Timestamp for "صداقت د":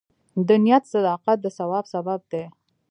0.93-1.47